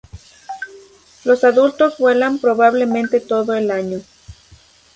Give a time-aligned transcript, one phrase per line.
[1.25, 3.99] Los adultos vuelan probablemente todo el año.